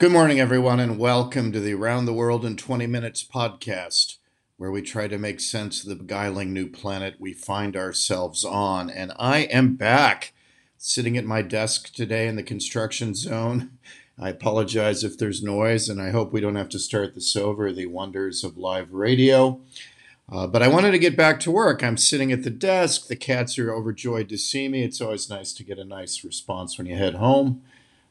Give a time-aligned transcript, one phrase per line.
[0.00, 4.18] Good morning, everyone, and welcome to the Around the World in 20 Minutes podcast,
[4.56, 8.90] where we try to make sense of the beguiling new planet we find ourselves on.
[8.90, 10.34] And I am back,
[10.76, 13.72] sitting at my desk today in the construction zone.
[14.16, 17.72] I apologize if there's noise, and I hope we don't have to start this over
[17.72, 19.60] the wonders of live radio.
[20.30, 21.82] Uh, but I wanted to get back to work.
[21.82, 23.08] I'm sitting at the desk.
[23.08, 24.84] The cats are overjoyed to see me.
[24.84, 27.62] It's always nice to get a nice response when you head home.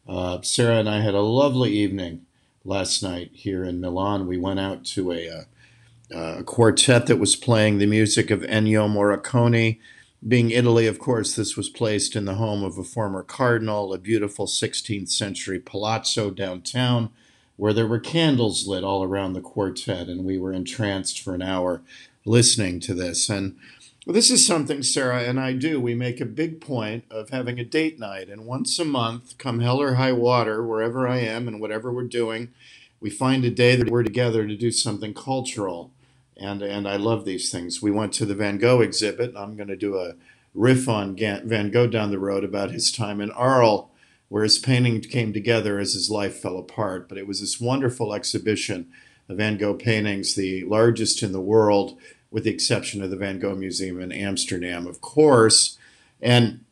[0.07, 2.25] Uh, Sarah and I had a lovely evening
[2.63, 4.27] last night here in Milan.
[4.27, 8.87] We went out to a, uh, a quartet that was playing the music of Ennio
[8.87, 9.79] Morricone.
[10.25, 13.97] Being Italy, of course, this was placed in the home of a former cardinal, a
[13.97, 17.09] beautiful 16th century palazzo downtown
[17.57, 21.41] where there were candles lit all around the quartet, and we were entranced for an
[21.41, 21.81] hour
[22.23, 23.29] listening to this.
[23.29, 23.57] And
[24.07, 25.81] well, this is something Sarah and I do.
[25.81, 29.59] We make a big point of having a date night, and once a month, come
[29.59, 32.53] hell or high water, wherever I am and whatever we're doing,
[33.01, 35.91] we find a day that we're together to do something cultural.
[36.37, 37.81] And, and I love these things.
[37.81, 39.33] We went to the Van Gogh exhibit.
[39.35, 40.13] I'm going to do a
[40.53, 43.89] riff on Van Gogh down the road about his time in Arles,
[44.29, 47.09] where his painting came together as his life fell apart.
[47.09, 48.89] But it was this wonderful exhibition
[49.27, 51.99] of Van Gogh paintings, the largest in the world,
[52.31, 55.77] with the exception of the Van Gogh Museum in Amsterdam, of course.
[56.21, 56.65] And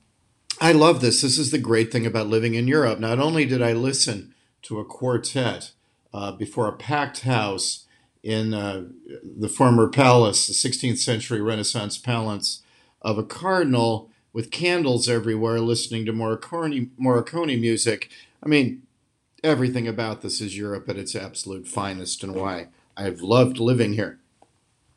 [0.60, 1.22] I love this.
[1.22, 3.00] This is the great thing about living in Europe.
[3.00, 4.34] Not only did I listen
[4.64, 5.72] to a quartet
[6.14, 7.86] uh, before a packed house
[8.24, 8.86] in uh,
[9.24, 12.64] the former palace, the 16th century Renaissance palace
[13.02, 18.10] of a cardinal with candles everywhere, listening to Morricone, Morricone music.
[18.44, 18.84] I mean,
[19.44, 24.20] everything about this is Europe at its absolute finest, and why I've loved living here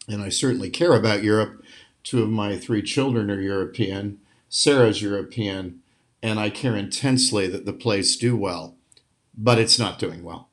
[0.08, 1.62] and I certainly care about Europe.
[2.02, 4.18] Two of my three children are European.
[4.48, 5.80] Sarah's European,
[6.22, 8.76] and I care intensely that the place do well,
[9.36, 10.48] but it's not doing well.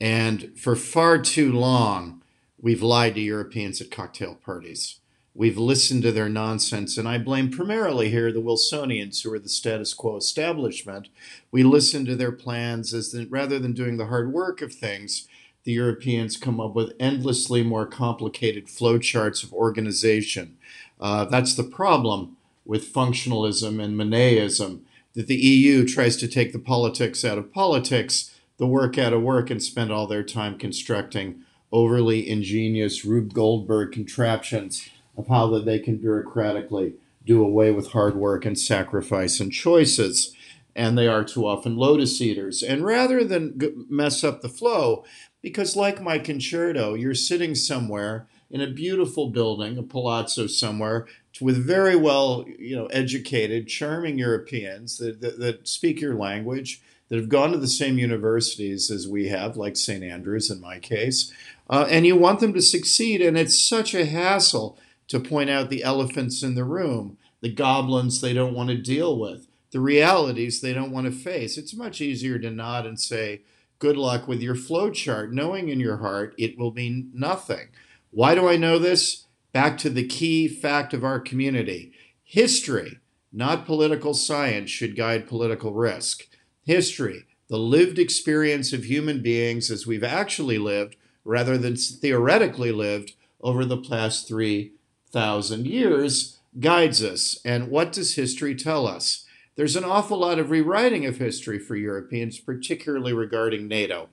[0.00, 2.22] And for far too long,
[2.60, 5.00] we've lied to Europeans at cocktail parties.
[5.34, 9.48] We've listened to their nonsense, and I blame primarily here the Wilsonians, who are the
[9.48, 11.08] status quo establishment.
[11.50, 15.28] We listen to their plans as the, rather than doing the hard work of things
[15.68, 20.56] the Europeans come up with endlessly more complicated flowcharts of organization.
[20.98, 26.58] Uh, that's the problem with functionalism and Monnetism, that the EU tries to take the
[26.58, 31.42] politics out of politics, the work out of work, and spend all their time constructing
[31.70, 36.94] overly ingenious Rube Goldberg contraptions of how that they can bureaucratically
[37.26, 40.34] do away with hard work and sacrifice and choices.
[40.78, 42.62] And they are too often lotus eaters.
[42.62, 45.04] And rather than mess up the flow,
[45.42, 51.06] because, like my concerto, you're sitting somewhere in a beautiful building, a palazzo somewhere,
[51.40, 57.16] with very well, you know, educated, charming Europeans that, that, that speak your language, that
[57.16, 60.04] have gone to the same universities as we have, like St.
[60.04, 61.32] Andrews in my case,
[61.68, 63.20] uh, and you want them to succeed.
[63.20, 64.78] And it's such a hassle
[65.08, 69.18] to point out the elephants in the room, the goblins they don't want to deal
[69.18, 71.58] with, the realities they don't want to face.
[71.58, 73.42] It's much easier to nod and say,
[73.78, 77.68] good luck with your flow chart, knowing in your heart it will mean nothing.
[78.10, 79.26] Why do I know this?
[79.52, 81.92] Back to the key fact of our community
[82.22, 83.00] history,
[83.32, 86.28] not political science, should guide political risk.
[86.62, 93.14] History, the lived experience of human beings as we've actually lived rather than theoretically lived
[93.40, 97.40] over the past 3,000 years, guides us.
[97.44, 99.24] And what does history tell us?
[99.58, 104.08] There's an awful lot of rewriting of history for Europeans, particularly regarding NATO.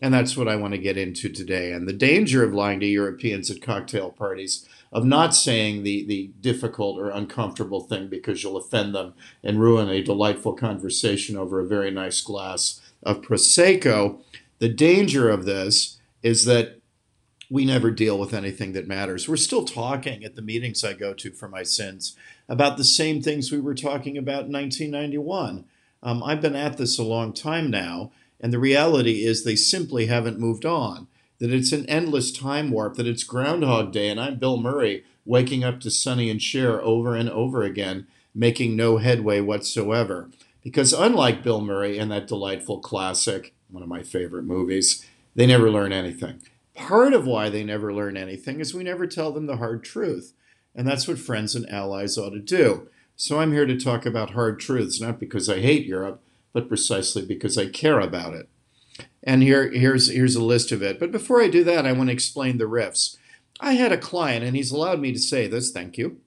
[0.00, 1.72] And that's what I want to get into today.
[1.72, 6.30] And the danger of lying to Europeans at cocktail parties, of not saying the, the
[6.40, 9.12] difficult or uncomfortable thing because you'll offend them
[9.44, 14.20] and ruin a delightful conversation over a very nice glass of Prosecco.
[14.58, 16.80] The danger of this is that
[17.50, 19.28] we never deal with anything that matters.
[19.28, 22.16] We're still talking at the meetings I go to for my sins
[22.48, 25.64] about the same things we were talking about in 1991.
[26.02, 30.06] Um, I've been at this a long time now, and the reality is they simply
[30.06, 31.08] haven't moved on.
[31.38, 35.62] That it's an endless time warp, that it's Groundhog Day, and I'm Bill Murray waking
[35.62, 40.30] up to Sonny and Cher over and over again, making no headway whatsoever.
[40.64, 45.70] Because unlike Bill Murray and that delightful classic, one of my favorite movies, they never
[45.70, 46.42] learn anything.
[46.74, 50.32] Part of why they never learn anything is we never tell them the hard truth.
[50.74, 52.88] And that's what friends and allies ought to do.
[53.16, 56.22] So I'm here to talk about hard truths, not because I hate Europe,
[56.52, 58.48] but precisely because I care about it.
[59.22, 61.00] And here, here's, here's a list of it.
[61.00, 63.16] But before I do that, I want to explain the riffs.
[63.60, 66.20] I had a client, and he's allowed me to say this, thank you,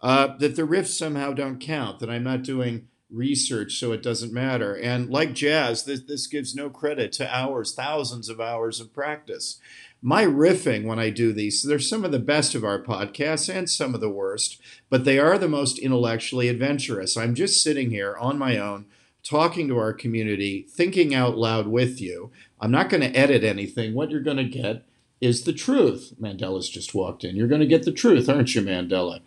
[0.00, 4.32] uh, that the riffs somehow don't count, that I'm not doing research so it doesn't
[4.32, 4.74] matter.
[4.74, 9.60] And like jazz, this, this gives no credit to hours, thousands of hours of practice.
[10.08, 13.68] My riffing when I do these, they're some of the best of our podcasts and
[13.68, 17.16] some of the worst, but they are the most intellectually adventurous.
[17.16, 18.86] I'm just sitting here on my own,
[19.24, 22.30] talking to our community, thinking out loud with you.
[22.60, 23.94] I'm not going to edit anything.
[23.94, 24.84] What you're going to get
[25.20, 26.12] is the truth.
[26.20, 27.34] Mandela's just walked in.
[27.34, 29.22] You're going to get the truth, aren't you, Mandela?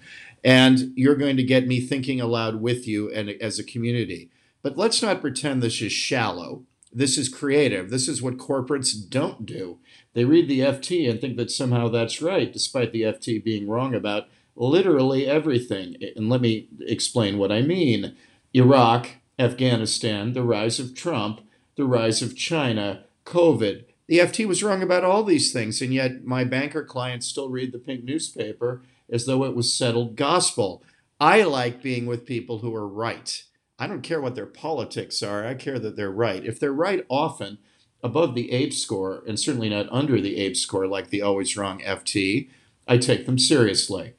[0.46, 4.30] And you're going to get me thinking aloud with you and as a community.
[4.62, 6.64] But let's not pretend this is shallow.
[6.92, 7.90] This is creative.
[7.90, 9.78] This is what corporates don't do.
[10.14, 13.94] They read the FT and think that somehow that's right, despite the FT being wrong
[13.94, 15.96] about literally everything.
[16.16, 18.16] And let me explain what I mean
[18.54, 21.42] Iraq, Afghanistan, the rise of Trump,
[21.76, 23.86] the rise of China, COVID.
[24.08, 27.72] The FT was wrong about all these things, and yet my banker clients still read
[27.72, 28.82] the pink newspaper
[29.12, 30.84] as though it was settled gospel.
[31.20, 33.44] I like being with people who are right.
[33.80, 36.46] I don't care what their politics are, I care that they're right.
[36.46, 37.58] If they're right often,
[38.04, 41.80] above the APE score, and certainly not under the APE score like the always wrong
[41.82, 42.50] FT,
[42.88, 44.14] I take them seriously.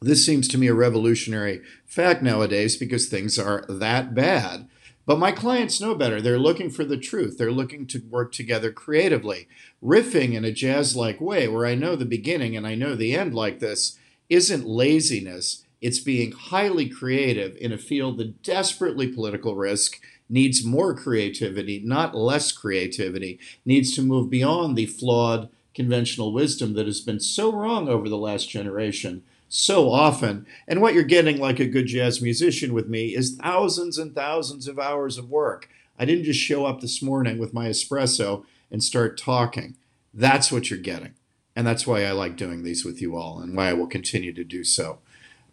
[0.00, 4.68] This seems to me a revolutionary fact nowadays because things are that bad.
[5.04, 6.20] But my clients know better.
[6.20, 7.36] They're looking for the truth.
[7.38, 9.48] They're looking to work together creatively.
[9.82, 13.14] Riffing in a jazz like way, where I know the beginning and I know the
[13.14, 19.56] end like this, isn't laziness, it's being highly creative in a field that desperately political
[19.56, 26.74] risk needs more creativity, not less creativity, needs to move beyond the flawed conventional wisdom
[26.74, 30.46] that has been so wrong over the last generation so often.
[30.66, 34.66] And what you're getting, like a good jazz musician with me, is thousands and thousands
[34.68, 35.68] of hours of work.
[35.98, 39.76] I didn't just show up this morning with my espresso and start talking.
[40.14, 41.14] That's what you're getting.
[41.54, 44.32] And that's why I like doing these with you all and why I will continue
[44.32, 45.00] to do so.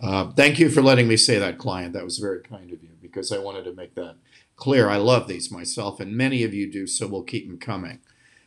[0.02, 1.94] Uh, thank you for letting me say that, client.
[1.94, 4.16] That was very kind of you because I wanted to make that
[4.56, 4.90] clear.
[4.90, 8.00] I love these myself, and many of you do, so we'll keep them coming.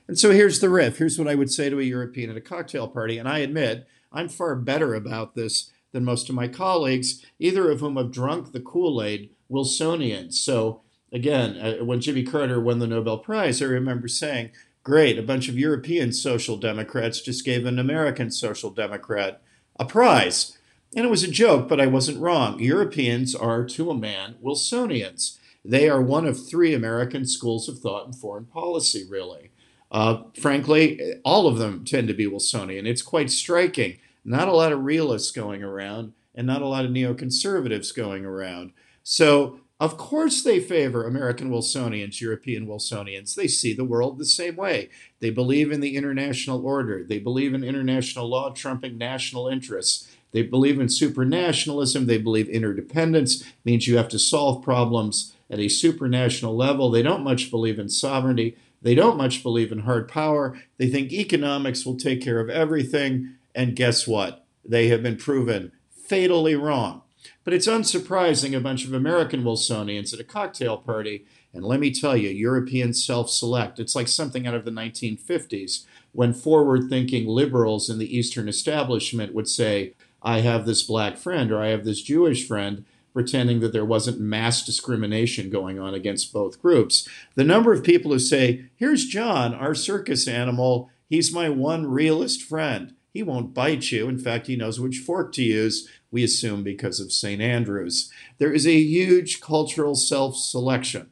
[0.09, 0.99] And so here's the riff.
[0.99, 3.19] Here's what I would say to a European at a cocktail party.
[3.19, 7.81] And I admit I'm far better about this than most of my colleagues, either of
[7.81, 10.33] whom have drunk the Kool Aid Wilsonian.
[10.33, 10.81] So,
[11.13, 14.51] again, uh, when Jimmy Carter won the Nobel Prize, I remember saying,
[14.85, 19.41] Great, a bunch of European social democrats just gave an American social democrat
[19.79, 20.59] a prize.
[20.95, 22.61] And it was a joke, but I wasn't wrong.
[22.61, 25.39] Europeans are, to a man, Wilsonians.
[25.65, 29.51] They are one of three American schools of thought in foreign policy, really.
[29.91, 32.87] Uh, frankly, all of them tend to be Wilsonian.
[32.87, 33.99] It's quite striking.
[34.25, 38.73] Not a lot of realists going around, and not a lot of neoconservatives going around.
[39.03, 43.35] So of course, they favor American Wilsonians, European Wilsonians.
[43.35, 44.91] They see the world the same way.
[45.19, 47.03] They believe in the international order.
[47.03, 50.09] They believe in international law trumping national interests.
[50.33, 52.07] They believe in supranationalism.
[52.07, 56.91] They believe interdependence means you have to solve problems at a supranational level.
[56.91, 58.57] They don't much believe in sovereignty.
[58.81, 60.59] They don't much believe in hard power.
[60.79, 63.37] They think economics will take care of everything.
[63.55, 64.45] And guess what?
[64.65, 67.03] They have been proven fatally wrong.
[67.45, 71.25] But it's unsurprising a bunch of American Wilsonians at a cocktail party,
[71.55, 73.79] and let me tell you, Europeans self select.
[73.79, 79.35] It's like something out of the 1950s when forward thinking liberals in the Eastern establishment
[79.35, 83.73] would say, I have this black friend or I have this Jewish friend, pretending that
[83.73, 87.07] there wasn't mass discrimination going on against both groups.
[87.35, 92.43] The number of people who say, Here's John, our circus animal, he's my one realist
[92.43, 92.95] friend.
[93.13, 94.09] He won't bite you.
[94.09, 97.43] In fact, he knows which fork to use we assume because of St.
[97.43, 98.11] Andrews.
[98.39, 101.11] There is a huge cultural self selection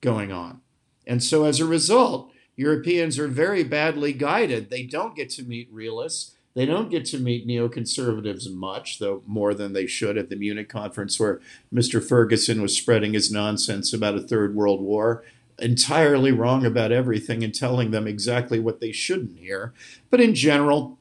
[0.00, 0.60] going on.
[1.06, 4.70] And so as a result, Europeans are very badly guided.
[4.70, 6.36] They don't get to meet realists.
[6.54, 10.68] They don't get to meet neoconservatives much, though more than they should at the Munich
[10.68, 11.40] conference, where
[11.72, 12.06] Mr.
[12.06, 15.24] Ferguson was spreading his nonsense about a third world war,
[15.60, 19.72] entirely wrong about everything and telling them exactly what they shouldn't hear.
[20.10, 20.98] But in general,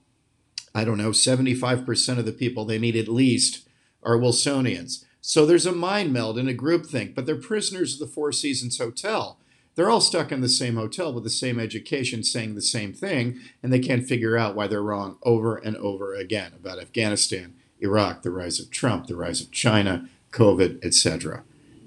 [0.75, 3.67] I don't know, 75% of the people they meet at least
[4.03, 5.05] are Wilsonians.
[5.21, 8.77] So there's a mind meld and a groupthink, but they're prisoners of the Four Seasons
[8.77, 9.37] Hotel.
[9.79, 13.39] They're all stuck in the same hotel with the same education saying the same thing,
[13.63, 18.21] and they can't figure out why they're wrong over and over again about Afghanistan, Iraq,
[18.23, 21.43] the rise of Trump, the rise of China, COVID, etc.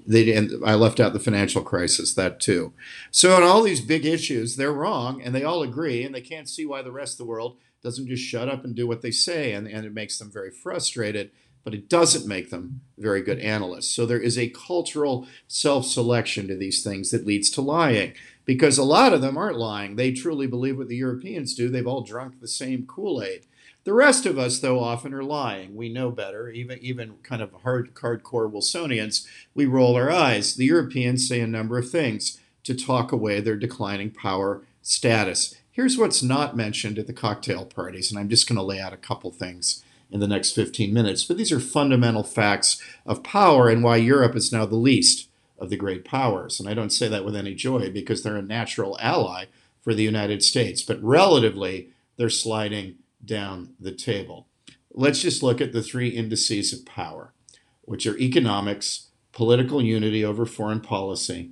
[0.07, 2.73] They and I left out the financial crisis, that too.
[3.11, 6.49] So on all these big issues, they're wrong, and they all agree, and they can't
[6.49, 9.11] see why the rest of the world doesn't just shut up and do what they
[9.11, 11.29] say, and, and it makes them very frustrated,
[11.63, 13.89] but it doesn't make them very good analysts.
[13.89, 18.13] So there is a cultural self selection to these things that leads to lying
[18.45, 19.95] because a lot of them aren't lying.
[19.95, 21.69] They truly believe what the Europeans do.
[21.69, 23.45] They've all drunk the same Kool Aid.
[23.85, 25.75] The rest of us, though, often are lying.
[25.75, 26.49] We know better.
[26.49, 30.55] Even even kind of hard hardcore Wilsonians, we roll our eyes.
[30.55, 35.55] The Europeans say a number of things to talk away their declining power status.
[35.69, 38.93] Here's what's not mentioned at the cocktail parties, and I'm just going to lay out
[38.93, 41.25] a couple things in the next 15 minutes.
[41.25, 45.27] But these are fundamental facts of power and why Europe is now the least
[45.57, 46.59] of the great powers.
[46.59, 49.45] And I don't say that with any joy because they're a natural ally
[49.81, 54.47] for the United States, but relatively, they're sliding down the table.
[54.91, 57.33] Let's just look at the three indices of power,
[57.81, 61.51] which are economics, political unity over foreign policy,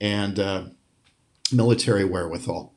[0.00, 0.64] and uh,
[1.52, 2.72] military wherewithal.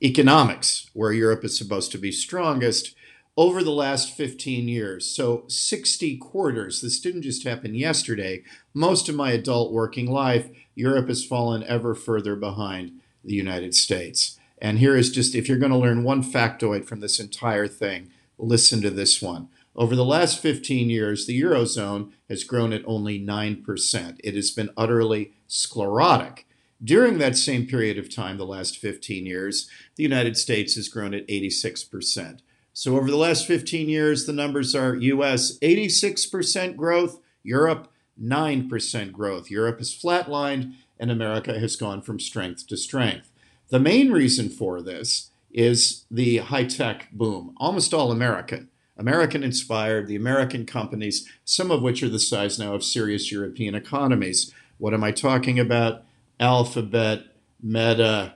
[0.00, 2.94] Economics, where Europe is supposed to be strongest,
[3.36, 5.06] over the last 15 years.
[5.06, 6.80] So 60 quarters.
[6.80, 8.42] This didn't just happen yesterday.
[8.74, 14.38] Most of my adult working life, Europe has fallen ever further behind the United States.
[14.60, 18.10] And here is just if you're going to learn one factoid from this entire thing,
[18.38, 19.48] listen to this one.
[19.74, 24.20] Over the last 15 years, the Eurozone has grown at only 9%.
[24.22, 26.46] It has been utterly sclerotic.
[26.84, 31.14] During that same period of time, the last 15 years, the United States has grown
[31.14, 32.40] at 86%.
[32.72, 39.50] So over the last 15 years, the numbers are US 86% growth, Europe 9% growth.
[39.50, 43.30] Europe has flatlined, and America has gone from strength to strength.
[43.70, 48.68] The main reason for this is the high tech boom, almost all American.
[48.96, 53.74] American inspired, the American companies, some of which are the size now of serious European
[53.74, 54.52] economies.
[54.78, 56.04] What am I talking about?
[56.38, 57.24] Alphabet,
[57.62, 58.34] Meta,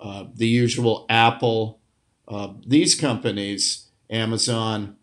[0.00, 1.80] uh, the usual Apple,
[2.28, 4.96] uh, these companies, Amazon,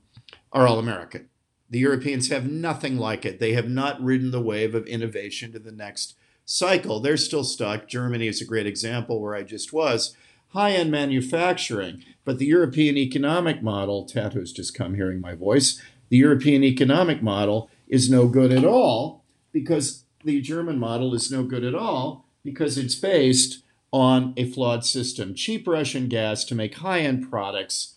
[0.52, 1.30] are all American.
[1.70, 3.40] The Europeans have nothing like it.
[3.40, 6.16] They have not ridden the wave of innovation to the next
[6.46, 7.00] cycle.
[7.00, 7.88] They're still stuck.
[7.88, 10.16] Germany is a great example where I just was.
[10.50, 12.04] High end manufacturing.
[12.26, 17.72] But the European economic model, Tato's just come hearing my voice, the European economic model
[17.88, 22.78] is no good at all because the German model is no good at all because
[22.78, 23.63] it's based
[23.94, 25.36] on a flawed system.
[25.36, 27.94] Cheap Russian gas to make high end products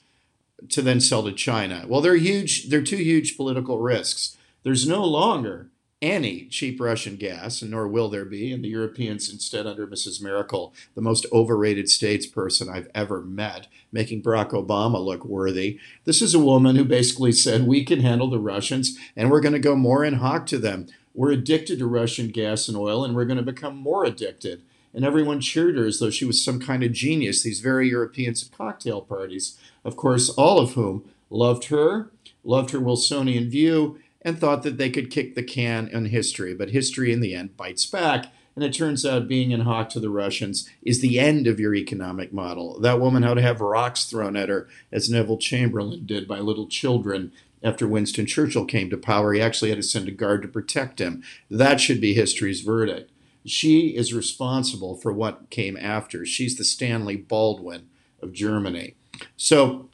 [0.68, 1.86] to then sell to China.
[1.88, 4.36] Well, they're huge, they're two huge political risks.
[4.62, 5.70] There's no longer
[6.02, 8.52] any cheap Russian gas, and nor will there be.
[8.52, 10.20] And the Europeans, instead, under Mrs.
[10.22, 15.78] Merkel, the most overrated statesperson I've ever met, making Barack Obama look worthy.
[16.04, 19.54] This is a woman who basically said, We can handle the Russians, and we're going
[19.54, 20.86] to go more in hock to them.
[21.14, 24.62] We're addicted to Russian gas and oil, and we're going to become more addicted
[24.96, 28.42] and everyone cheered her as though she was some kind of genius, these very Europeans
[28.42, 32.10] at cocktail parties, of course, all of whom loved her,
[32.42, 36.54] loved her Wilsonian view, and thought that they could kick the can on history.
[36.54, 38.32] But history, in the end, bites back.
[38.54, 41.74] And it turns out being in hock to the Russians is the end of your
[41.74, 42.80] economic model.
[42.80, 46.66] That woman had to have rocks thrown at her, as Neville Chamberlain did by little
[46.66, 49.34] children after Winston Churchill came to power.
[49.34, 51.22] He actually had to send a guard to protect him.
[51.50, 53.10] That should be history's verdict.
[53.46, 56.26] She is responsible for what came after.
[56.26, 57.88] She's the Stanley Baldwin
[58.20, 58.94] of Germany.
[59.36, 59.88] So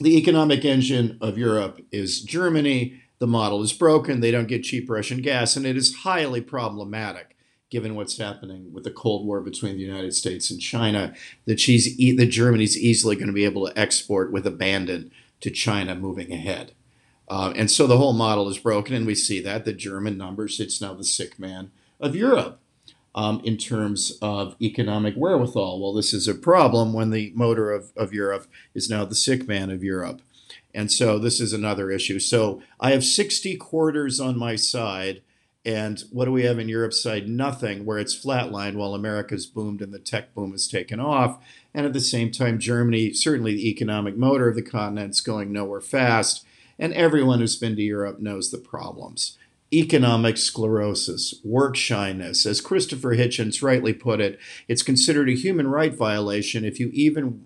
[0.00, 3.00] the economic engine of Europe is Germany.
[3.18, 4.20] The model is broken.
[4.20, 7.36] They don't get cheap Russian gas, and it is highly problematic
[7.70, 11.14] given what's happening with the Cold War between the United States and China,
[11.44, 15.94] that she's that Germany's easily going to be able to export with abandon to China
[15.94, 16.72] moving ahead.
[17.28, 20.60] Uh, and so the whole model is broken, and we see that the German numbers.
[20.60, 22.60] It's now the sick man of Europe
[23.14, 25.80] um, in terms of economic wherewithal.
[25.80, 29.48] Well, this is a problem when the motor of, of Europe is now the sick
[29.48, 30.22] man of Europe.
[30.74, 32.18] And so this is another issue.
[32.20, 35.22] So I have 60 quarters on my side.
[35.64, 37.28] And what do we have in Europe's side?
[37.28, 41.42] Nothing, where it's flatlined while America's boomed and the tech boom has taken off.
[41.74, 45.52] And at the same time, Germany, certainly the economic motor of the continent, is going
[45.52, 46.44] nowhere fast.
[46.78, 49.37] And everyone who's been to Europe knows the problems
[49.72, 52.46] economic sclerosis, work shyness.
[52.46, 57.42] As Christopher Hitchens rightly put it, it's considered a human right violation if you even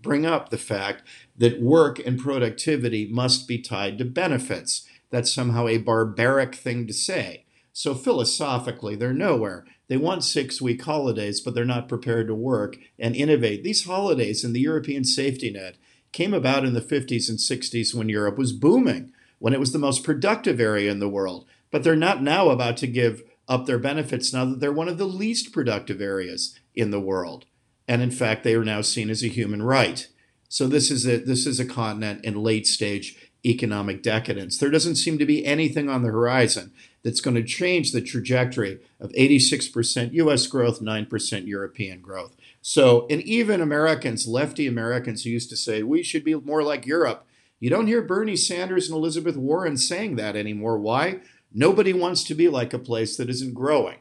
[0.00, 1.02] bring up the fact
[1.36, 4.86] that work and productivity must be tied to benefits.
[5.10, 7.44] That's somehow a barbaric thing to say.
[7.72, 9.66] So philosophically, they're nowhere.
[9.88, 13.62] They want six week holidays, but they're not prepared to work and innovate.
[13.62, 15.76] These holidays in the European safety net
[16.10, 19.78] came about in the 50s and 60s when Europe was booming, when it was the
[19.78, 21.44] most productive area in the world
[21.76, 24.96] but they're not now about to give up their benefits now that they're one of
[24.96, 27.44] the least productive areas in the world.
[27.86, 30.08] And in fact, they are now seen as a human right.
[30.48, 34.56] So this is a this is a continent in late stage economic decadence.
[34.56, 36.72] There doesn't seem to be anything on the horizon
[37.04, 42.34] that's going to change the trajectory of 86% US growth, 9% European growth.
[42.62, 46.86] So, and even Americans, lefty Americans who used to say we should be more like
[46.86, 47.26] Europe,
[47.60, 50.78] You don't hear Bernie Sanders and Elizabeth Warren saying that anymore.
[50.78, 51.20] Why?
[51.52, 53.98] Nobody wants to be like a place that isn't growing,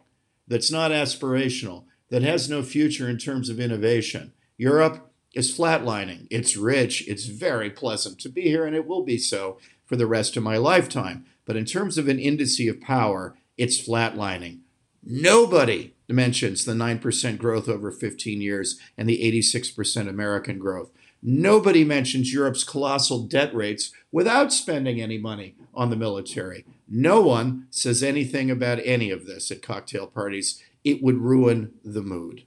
[0.48, 4.34] that's not aspirational, that has no future in terms of innovation.
[4.58, 6.28] Europe is flatlining.
[6.32, 7.08] It's rich.
[7.08, 10.44] It's very pleasant to be here, and it will be so for the rest of
[10.44, 11.26] my lifetime.
[11.46, 14.60] But in terms of an indice of power, it's flatlining.
[15.04, 20.92] Nobody mentions the 9% growth over 15 years and the 86% American growth.
[21.22, 26.66] Nobody mentions Europe's colossal debt rates without spending any money on the military.
[26.88, 30.62] No one says anything about any of this at cocktail parties.
[30.84, 32.44] It would ruin the mood.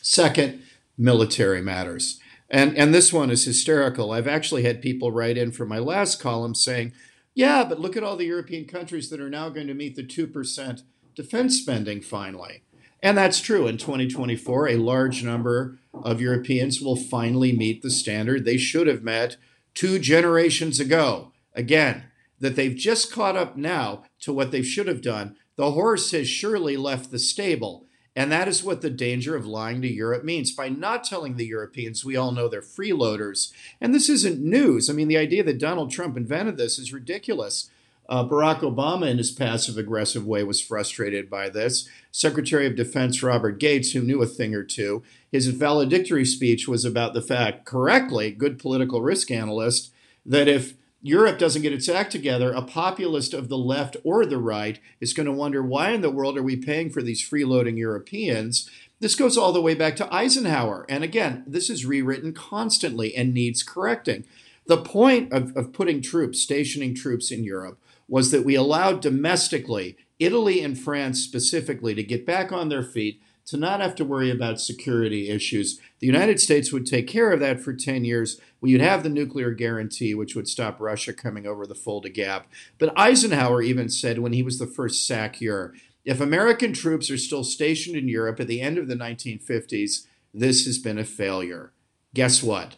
[0.00, 0.62] Second,
[0.96, 2.18] military matters.
[2.48, 4.10] And, and this one is hysterical.
[4.10, 6.92] I've actually had people write in for my last column saying,
[7.34, 10.02] yeah, but look at all the European countries that are now going to meet the
[10.02, 10.82] 2%
[11.14, 12.62] defense spending finally.
[13.02, 13.66] And that's true.
[13.66, 19.02] In 2024, a large number of Europeans will finally meet the standard they should have
[19.02, 19.36] met
[19.74, 21.32] two generations ago.
[21.54, 22.04] Again,
[22.42, 25.36] that they've just caught up now to what they should have done.
[25.54, 27.86] The horse has surely left the stable.
[28.16, 30.50] And that is what the danger of lying to Europe means.
[30.52, 33.52] By not telling the Europeans, we all know they're freeloaders.
[33.80, 34.90] And this isn't news.
[34.90, 37.70] I mean, the idea that Donald Trump invented this is ridiculous.
[38.08, 41.88] Uh, Barack Obama, in his passive aggressive way, was frustrated by this.
[42.10, 46.84] Secretary of Defense Robert Gates, who knew a thing or two, his valedictory speech was
[46.84, 49.92] about the fact, correctly, good political risk analyst,
[50.26, 54.38] that if Europe doesn't get its act together, a populist of the left or the
[54.38, 57.76] right is going to wonder why in the world are we paying for these freeloading
[57.76, 58.70] Europeans?
[59.00, 60.86] This goes all the way back to Eisenhower.
[60.88, 64.22] And again, this is rewritten constantly and needs correcting.
[64.66, 69.96] The point of, of putting troops, stationing troops in Europe, was that we allowed domestically,
[70.20, 74.30] Italy and France specifically, to get back on their feet, to not have to worry
[74.30, 75.80] about security issues.
[75.98, 78.40] The United States would take care of that for 10 years.
[78.60, 82.46] We would have the nuclear guarantee, which would stop Russia coming over the Fulda Gap.
[82.78, 87.44] But Eisenhower even said when he was the first SACEUR, if American troops are still
[87.44, 91.72] stationed in Europe at the end of the 1950s, this has been a failure.
[92.14, 92.76] Guess what?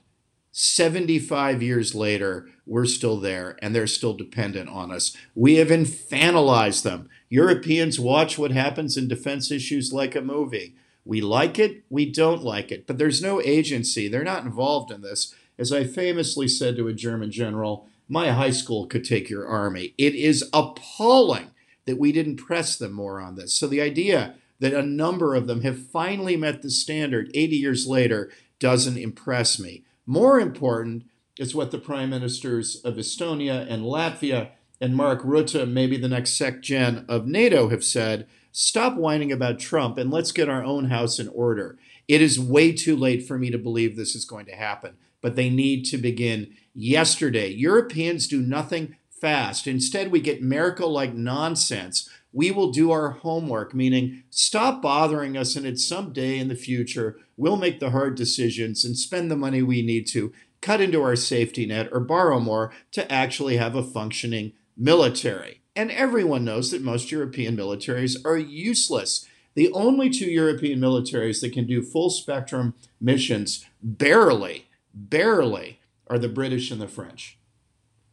[0.57, 5.17] 75 years later, we're still there and they're still dependent on us.
[5.35, 7.09] We have infantilized them.
[7.29, 10.77] Europeans watch what happens in defense issues like a movie.
[11.05, 14.09] We like it, we don't like it, but there's no agency.
[14.09, 15.35] They're not involved in this.
[15.59, 19.95] As I famously said to a German general, my high school could take your army.
[19.99, 21.51] It is appalling
[21.87, 23.55] that we didn't press them more on this.
[23.55, 27.87] So the idea that a number of them have finally met the standard 80 years
[27.87, 29.85] later doesn't impress me.
[30.07, 31.05] More important
[31.39, 36.37] is what the prime ministers of Estonia and Latvia and Mark Rutte, maybe the next
[36.37, 40.87] sec gen of NATO, have said stop whining about Trump and let's get our own
[40.87, 41.77] house in order.
[42.07, 45.37] It is way too late for me to believe this is going to happen, but
[45.37, 47.49] they need to begin yesterday.
[47.49, 49.67] Europeans do nothing fast.
[49.67, 52.09] Instead, we get Merkel like nonsense.
[52.33, 56.57] We will do our homework, meaning stop bothering us, and at some day in the
[56.57, 61.03] future, we'll make the hard decisions and spend the money we need to, cut into
[61.03, 65.63] our safety net, or borrow more to actually have a functioning military.
[65.77, 69.27] And everyone knows that most European militaries are useless.
[69.55, 76.29] The only two European militaries that can do full spectrum missions, barely, barely, are the
[76.29, 77.39] British and the French.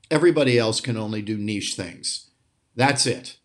[0.09, 2.31] Everybody else can only do niche things.
[2.75, 3.37] That's it.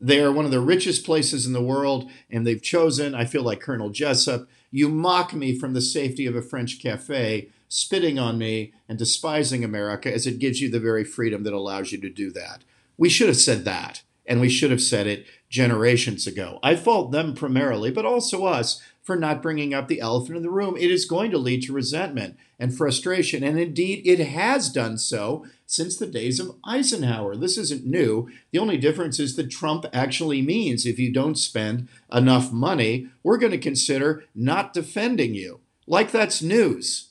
[0.00, 3.42] They are one of the richest places in the world, and they've chosen, I feel
[3.42, 8.38] like Colonel Jessup, you mock me from the safety of a French cafe, spitting on
[8.38, 12.08] me and despising America as it gives you the very freedom that allows you to
[12.08, 12.64] do that.
[12.96, 16.58] We should have said that, and we should have said it generations ago.
[16.62, 20.50] I fault them primarily, but also us for not bringing up the elephant in the
[20.50, 20.76] room.
[20.76, 25.46] It is going to lead to resentment and frustration, and indeed it has done so
[25.64, 27.36] since the days of Eisenhower.
[27.36, 28.28] This isn't new.
[28.50, 33.38] The only difference is that Trump actually means if you don't spend enough money, we're
[33.38, 35.60] going to consider not defending you.
[35.86, 37.07] Like that's news.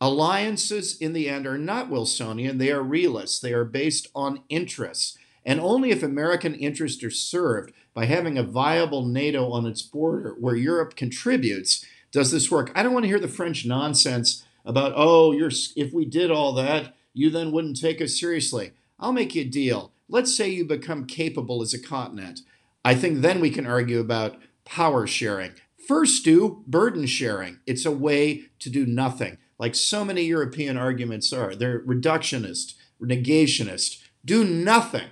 [0.00, 5.18] Alliances in the end are not Wilsonian, they are realists, they are based on interests.
[5.44, 10.36] And only if American interests are served by having a viable NATO on its border
[10.38, 12.70] where Europe contributes does this work.
[12.74, 16.52] I don't want to hear the French nonsense about, oh, you're, if we did all
[16.54, 18.72] that, you then wouldn't take us seriously.
[19.00, 19.92] I'll make you a deal.
[20.08, 22.40] Let's say you become capable as a continent.
[22.84, 25.52] I think then we can argue about power sharing.
[25.86, 27.60] First, do burden sharing.
[27.66, 31.54] It's a way to do nothing, like so many European arguments are.
[31.54, 34.02] They're reductionist, negationist.
[34.24, 35.08] Do nothing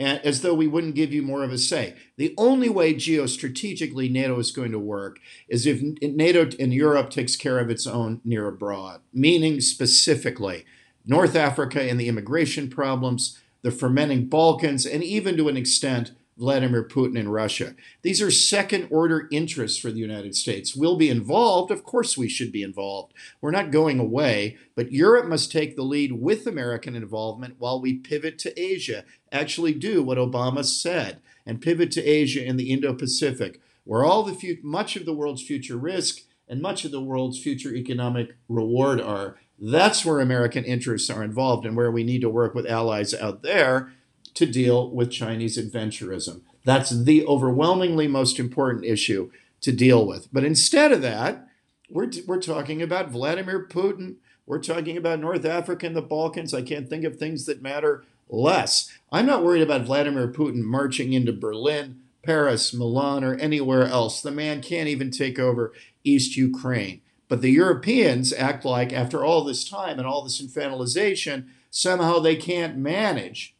[0.00, 1.94] as though we wouldn't give you more of a say.
[2.16, 7.36] The only way geostrategically NATO is going to work is if NATO in Europe takes
[7.36, 10.64] care of its own near abroad, meaning specifically
[11.04, 16.84] North Africa and the immigration problems, the fermenting Balkans, and even to an extent, Vladimir
[16.84, 17.74] Putin in Russia.
[18.02, 20.76] These are second order interests for the United States.
[20.76, 21.70] We'll be involved.
[21.70, 23.12] Of course, we should be involved.
[23.40, 27.94] We're not going away, but Europe must take the lead with American involvement while we
[27.94, 32.94] pivot to Asia, actually do what Obama said, and pivot to Asia and the Indo
[32.94, 37.40] Pacific, where all the much of the world's future risk and much of the world's
[37.40, 39.36] future economic reward are.
[39.58, 43.42] That's where American interests are involved and where we need to work with allies out
[43.42, 43.92] there
[44.38, 46.42] to deal with Chinese adventurism.
[46.64, 50.28] That's the overwhelmingly most important issue to deal with.
[50.32, 51.48] But instead of that,
[51.90, 54.16] we're, we're talking about Vladimir Putin.
[54.46, 56.54] We're talking about North Africa and the Balkans.
[56.54, 58.96] I can't think of things that matter less.
[59.10, 64.22] I'm not worried about Vladimir Putin marching into Berlin, Paris, Milan, or anywhere else.
[64.22, 65.72] The man can't even take over
[66.04, 67.00] East Ukraine.
[67.26, 72.36] But the Europeans act like, after all this time and all this infantilization, somehow they
[72.36, 73.56] can't manage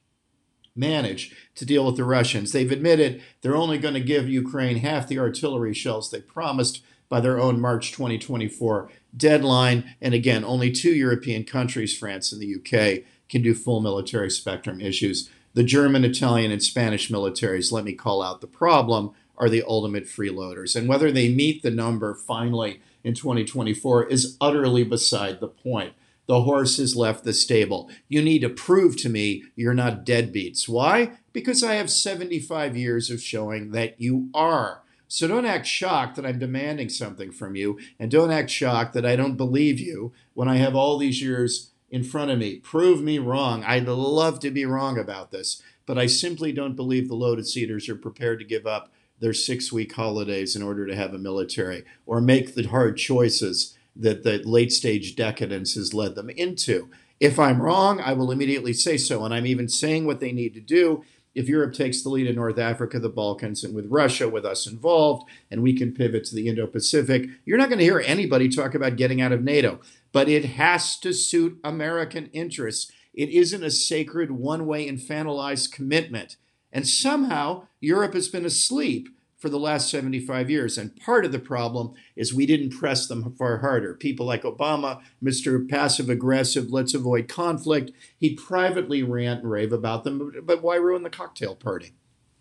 [0.79, 2.53] manage to deal with the Russians.
[2.53, 7.21] They've admitted they're only going to give Ukraine half the artillery shells they promised by
[7.21, 9.95] their own March 2024 deadline.
[10.01, 14.81] And again, only two European countries, France and the UK, can do full military spectrum
[14.81, 15.29] issues.
[15.55, 20.05] The German, Italian, and Spanish militaries, let me call out the problem, are the ultimate
[20.05, 20.77] freeloaders.
[20.77, 25.95] And whether they meet the number finally in 2024 is utterly beside the point.
[26.29, 27.91] The horse has left the stable.
[28.07, 30.69] You need to prove to me you're not deadbeats.
[30.69, 31.13] Why?
[31.33, 34.83] Because I have 75 years of showing that you are.
[35.09, 39.07] So don't act shocked that I'm demanding something from you, and don't act shocked that
[39.07, 42.57] I don't believe you when I have all these years in front of me.
[42.57, 43.65] Prove me wrong.
[43.65, 47.89] I'd love to be wrong about this, but I simply don't believe the loaded cedars
[47.89, 51.85] are prepared to give up their six week holidays in order to have a military
[52.05, 56.89] or make the hard choices that the late stage decadence has led them into.
[57.21, 59.25] If I'm wrong, I will immediately say so.
[59.25, 61.05] And I'm even saying what they need to do.
[61.35, 64.67] If Europe takes the lead in North Africa, the Balkans, and with Russia, with us
[64.67, 68.49] involved, and we can pivot to the Indo Pacific, you're not going to hear anybody
[68.49, 69.81] talk about getting out of NATO.
[70.13, 72.91] But it has to suit American interests.
[73.15, 76.37] It isn't a sacred, one way, infantilized commitment.
[76.73, 79.09] And somehow Europe has been asleep
[79.39, 80.77] for the last 75 years.
[80.77, 83.95] And part of the problem is we didn't press them far harder.
[83.95, 85.67] People like Obama, Mr.
[85.69, 87.93] Passive Aggressive, let's avoid conflict.
[88.19, 91.93] he'd privately rant and rave about them, but why ruin the cocktail party?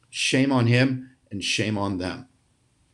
[0.10, 2.28] Shame on him and shame on them.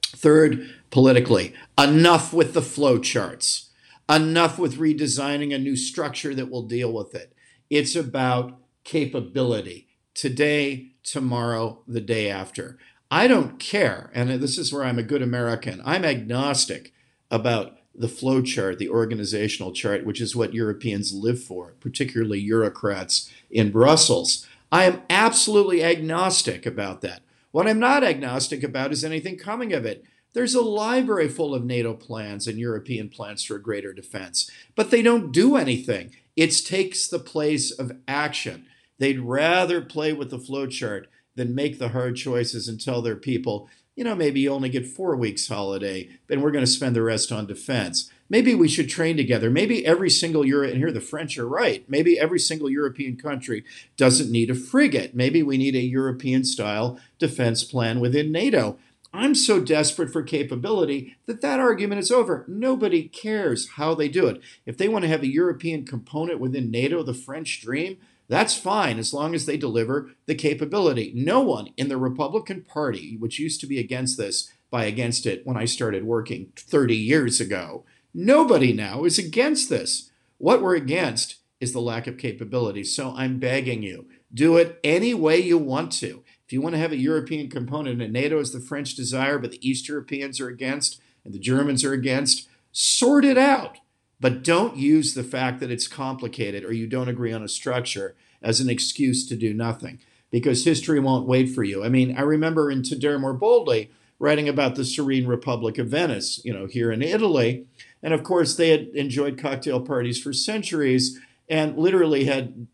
[0.03, 3.69] Third, politically, enough with the flow charts.
[4.09, 7.33] Enough with redesigning a new structure that will deal with it.
[7.69, 12.77] It's about capability today, tomorrow, the day after.
[13.13, 15.83] I don't care, and this is where I'm a good American.
[15.85, 16.91] I'm agnostic
[17.29, 23.31] about the flow chart, the organizational chart, which is what Europeans live for, particularly bureaucrats
[23.51, 24.47] in Brussels.
[24.71, 27.21] I am absolutely agnostic about that.
[27.51, 30.03] What I'm not agnostic about is anything coming of it.
[30.33, 34.89] There's a library full of NATO plans and European plans for a greater defense, but
[34.89, 36.15] they don't do anything.
[36.35, 38.65] It takes the place of action.
[38.97, 43.69] They'd rather play with the flowchart than make the hard choices and tell their people,
[43.95, 47.03] you know, maybe you only get four weeks holiday, and we're going to spend the
[47.03, 48.09] rest on defense.
[48.27, 49.51] Maybe we should train together.
[49.51, 51.87] Maybe every single Euro, and here the French are right.
[51.87, 53.63] Maybe every single European country
[53.95, 55.13] doesn't need a frigate.
[55.13, 58.79] Maybe we need a European style defense plan within NATO.
[59.15, 62.45] I'm so desperate for capability that that argument is over.
[62.47, 64.41] Nobody cares how they do it.
[64.65, 67.97] If they want to have a European component within NATO, the French dream,
[68.33, 71.11] that's fine as long as they deliver the capability.
[71.15, 75.45] No one in the Republican Party, which used to be against this, by against it
[75.45, 80.09] when I started working 30 years ago, nobody now is against this.
[80.39, 82.83] What we're against is the lack of capability.
[82.83, 86.23] So I'm begging you, do it any way you want to.
[86.43, 89.51] If you want to have a European component and NATO is the French desire, but
[89.51, 93.77] the East Europeans are against and the Germans are against, sort it out.
[94.19, 98.15] But don't use the fact that it's complicated or you don't agree on a structure
[98.43, 99.99] as an excuse to do nothing
[100.31, 101.83] because history won't wait for you.
[101.83, 105.87] I mean, I remember in To Dare More Boldly writing about the Serene Republic of
[105.87, 107.65] Venice, you know, here in Italy.
[108.01, 112.67] And of course, they had enjoyed cocktail parties for centuries and literally had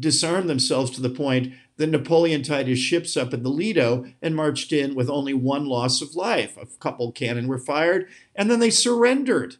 [0.00, 4.34] disarmed themselves to the point that Napoleon tied his ships up in the Lido and
[4.34, 6.56] marched in with only one loss of life.
[6.56, 9.56] A couple cannon were fired, and then they surrendered.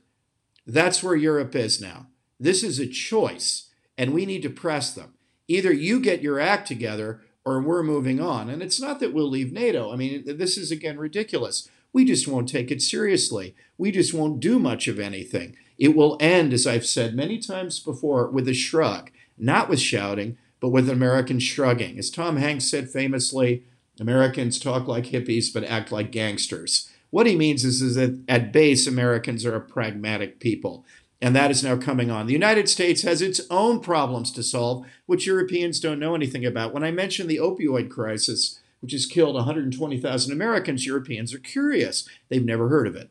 [0.67, 2.09] That's where Europe is now.
[2.41, 5.15] This is a choice, and we need to press them.
[5.49, 8.51] Either you get your act together or we're moving on.
[8.51, 9.93] And it's not that we'll leave NATO.
[9.93, 11.69] I mean, this is again ridiculous.
[11.93, 13.55] We just won't take it seriously.
[13.79, 15.57] We just won't do much of anything.
[15.79, 19.11] It will end, as I've said many times before, with a shrug.
[19.39, 21.99] not with shouting, but with American shrugging.
[21.99, 23.65] As Tom Hanks said famously,
[24.01, 26.91] Americans talk like hippies but act like gangsters.
[27.11, 30.85] What he means is, is that at base, Americans are a pragmatic people.
[31.21, 32.27] And that is now coming on.
[32.27, 36.75] The United States has its own problems to solve, which Europeans don't know anything about.
[36.75, 42.07] When I mentioned the opioid crisis, which has killed 120,000 Americans, Europeans are curious.
[42.29, 43.11] They've never heard of it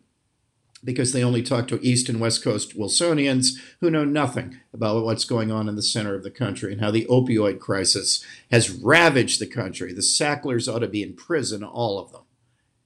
[0.83, 5.25] because they only talk to East and West Coast Wilsonians who know nothing about what's
[5.25, 9.41] going on in the center of the country and how the opioid crisis has ravaged
[9.41, 9.91] the country.
[9.91, 12.21] The Sacklers ought to be in prison, all of them.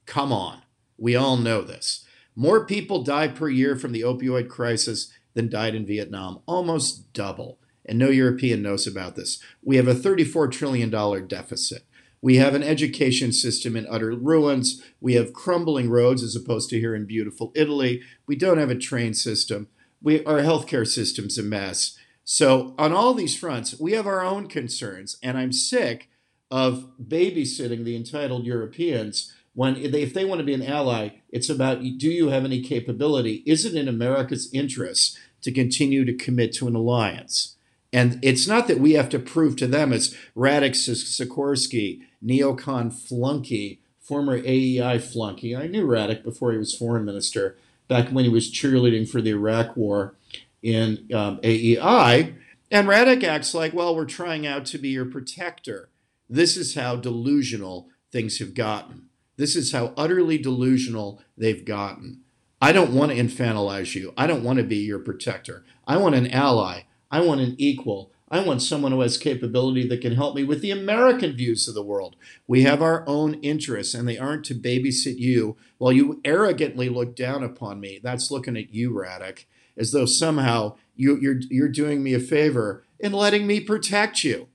[0.06, 0.62] Come on.
[0.96, 2.06] We all know this.
[2.40, 7.58] More people die per year from the opioid crisis than died in Vietnam, almost double.
[7.84, 9.42] And no European knows about this.
[9.62, 10.88] We have a $34 trillion
[11.28, 11.84] deficit.
[12.22, 14.82] We have an education system in utter ruins.
[15.02, 18.00] We have crumbling roads as opposed to here in beautiful Italy.
[18.26, 19.68] We don't have a train system.
[20.00, 21.98] We, our healthcare system's a mess.
[22.24, 25.18] So, on all these fronts, we have our own concerns.
[25.22, 26.08] And I'm sick
[26.50, 31.82] of babysitting the entitled Europeans when if they want to be an ally, it's about
[31.82, 33.42] do you have any capability?
[33.44, 37.56] Is it in America's interest to continue to commit to an alliance?
[37.92, 43.82] And it's not that we have to prove to them as Radek Sikorski, neocon flunky,
[44.00, 45.54] former AEI flunky.
[45.54, 49.32] I knew Radek before he was foreign minister, back when he was cheerleading for the
[49.32, 50.14] Iraq war
[50.62, 52.32] in um, AEI.
[52.70, 55.90] And Radek acts like, well, we're trying out to be your protector.
[56.30, 59.09] This is how delusional things have gotten.
[59.40, 62.20] This is how utterly delusional they've gotten.
[62.60, 64.12] I don't want to infantilize you.
[64.14, 65.64] I don't want to be your protector.
[65.86, 66.82] I want an ally.
[67.10, 68.12] I want an equal.
[68.30, 71.74] I want someone who has capability that can help me with the American views of
[71.74, 72.16] the world.
[72.46, 77.16] We have our own interests, and they aren't to babysit you while you arrogantly look
[77.16, 77.98] down upon me.
[78.02, 82.84] That's looking at you, Radek, as though somehow you, you're, you're doing me a favor
[82.98, 84.48] in letting me protect you.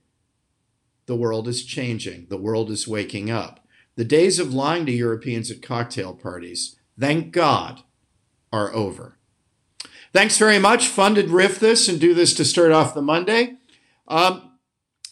[1.06, 3.65] The world is changing, the world is waking up.
[3.96, 7.82] The days of lying to Europeans at cocktail parties, thank God,
[8.52, 9.18] are over.
[10.12, 10.86] Thanks very much.
[10.86, 13.56] Fun to riff this and do this to start off the Monday.
[14.06, 14.52] Um,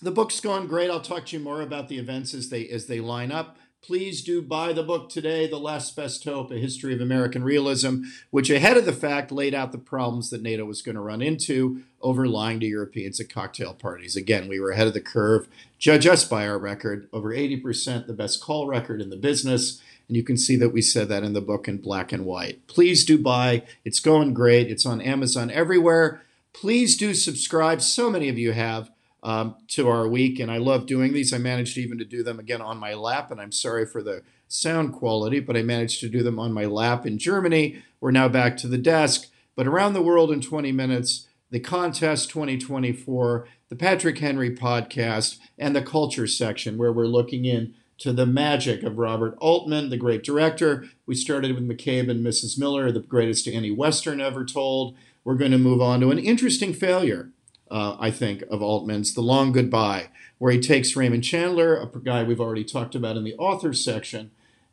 [0.02, 0.90] the book's going great.
[0.90, 4.22] I'll talk to you more about the events as they as they line up please
[4.22, 8.48] do buy the book today, The Last Best Hope, A History of American Realism, which
[8.48, 11.82] ahead of the fact laid out the problems that NATO was going to run into
[12.00, 14.16] over lying to Europeans at cocktail parties.
[14.16, 15.48] Again, we were ahead of the curve.
[15.78, 19.82] Judge us by our record, over 80% the best call record in the business.
[20.08, 22.66] And you can see that we said that in the book in black and white.
[22.66, 23.64] Please do buy.
[23.84, 24.70] It's going great.
[24.70, 26.22] It's on Amazon everywhere.
[26.54, 27.82] Please do subscribe.
[27.82, 28.90] So many of you have
[29.24, 30.38] um, to our week.
[30.38, 31.32] And I love doing these.
[31.32, 34.22] I managed even to do them again on my lap, and I'm sorry for the
[34.46, 37.82] sound quality, but I managed to do them on my lap in Germany.
[38.00, 39.30] We're now back to the desk.
[39.56, 45.74] But around the world in 20 minutes, the contest 2024, the Patrick Henry podcast, and
[45.74, 50.24] the culture section, where we're looking in to the magic of Robert Altman, the great
[50.24, 50.84] director.
[51.06, 52.58] We started with McCabe and Mrs.
[52.58, 54.96] Miller, the greatest any Western ever told.
[55.22, 57.30] We're going to move on to an interesting failure
[57.70, 62.22] uh, I think, of Altman's The Long Goodbye, where he takes Raymond Chandler, a guy
[62.22, 64.30] we've already talked about in the authors section,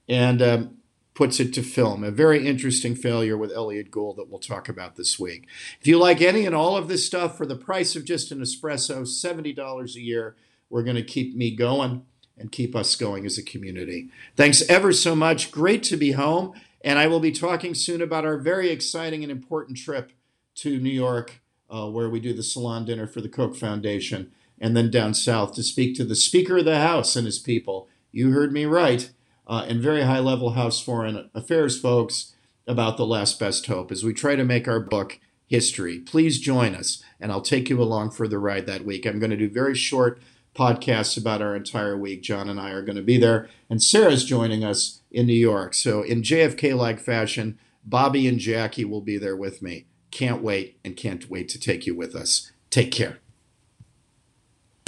[0.07, 0.77] and um,
[1.13, 2.03] puts it to film.
[2.03, 5.47] A very interesting failure with Elliott Gould that we'll talk about this week.
[5.79, 8.39] If you like any and all of this stuff for the price of just an
[8.39, 10.35] espresso, $70 a year,
[10.69, 12.05] we're going to keep me going
[12.37, 14.09] and keep us going as a community.
[14.35, 15.51] Thanks ever so much.
[15.51, 16.53] Great to be home.
[16.83, 20.11] And I will be talking soon about our very exciting and important trip
[20.55, 21.40] to New York
[21.71, 25.53] uh, where we do the salon dinner for the Koch Foundation, and then down south
[25.55, 27.87] to speak to the Speaker of the House and his people.
[28.11, 29.09] You heard me right,
[29.47, 32.35] uh, and very high level House Foreign Affairs folks
[32.67, 35.99] about the last best hope as we try to make our book history.
[35.99, 39.05] Please join us, and I'll take you along for the ride that week.
[39.05, 40.21] I'm going to do very short
[40.55, 42.21] podcasts about our entire week.
[42.21, 45.73] John and I are going to be there, and Sarah's joining us in New York.
[45.73, 49.85] So, in JFK like fashion, Bobby and Jackie will be there with me.
[50.11, 52.51] Can't wait and can't wait to take you with us.
[52.69, 53.20] Take care.